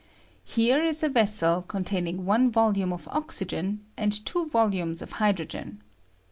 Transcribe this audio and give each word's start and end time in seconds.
Here 0.45 0.83
is 0.83 1.03
a 1.03 1.09
vessel 1.09 1.61
containing 1.61 2.25
one 2.25 2.49
volume 2.49 2.91
of 2.91 3.07
oxygen 3.09 3.85
and 3.95 4.25
two 4.25 4.47
volumes 4.49 5.03
of 5.03 5.11
hydro 5.11 5.45
gen. 5.45 5.83